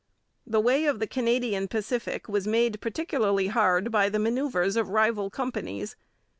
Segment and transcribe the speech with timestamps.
[0.47, 5.29] The way of the Canadian Pacific was made particularly hard by the manoeuvres of rival
[5.29, 5.95] companies.